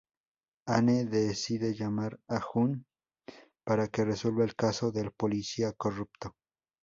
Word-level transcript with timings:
Anne 0.65 1.05
decide 1.05 1.75
llamar 1.75 2.19
a 2.27 2.39
Gunn 2.39 2.87
para 3.63 3.87
que 3.89 4.03
resuelva 4.03 4.43
el 4.43 4.55
caso 4.55 4.91
del 4.91 5.11
policía 5.11 5.73
corrupto. 5.73 6.35